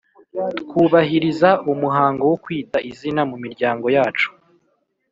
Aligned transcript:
twubahiriza 0.61 1.49
umuhango 1.71 2.23
wo 2.31 2.37
kwita 2.43 2.77
izina 2.89 3.21
mu 3.29 3.35
miryango 3.43 3.85
yacu, 3.95 4.29